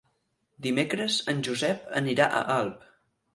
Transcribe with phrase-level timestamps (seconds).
[0.67, 2.89] Dimecres en Josep anirà a Alp.